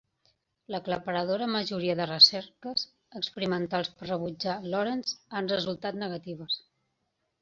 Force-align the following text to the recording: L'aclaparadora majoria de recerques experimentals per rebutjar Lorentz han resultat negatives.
L'aclaparadora 0.75 1.49
majoria 1.55 1.95
de 1.99 2.07
recerques 2.11 2.87
experimentals 3.21 3.93
per 3.99 4.09
rebutjar 4.11 4.57
Lorentz 4.73 5.15
han 5.41 5.53
resultat 5.57 6.01
negatives. 6.07 6.59